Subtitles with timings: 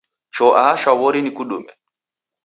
[0.33, 1.71] Choo aha shwaw'ori nikudume.